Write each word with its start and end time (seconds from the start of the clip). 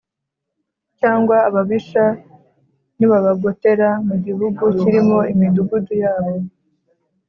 cyangwa 0.99 1.35
ababisha 1.47 2.05
nibabagotera 2.97 3.89
mu 4.07 4.15
gihugu 4.25 4.63
kirimo 4.79 5.17
imidugudu 5.31 5.93
yabo 6.03 6.33